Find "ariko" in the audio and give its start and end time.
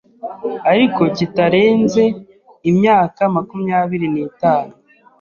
0.71-1.01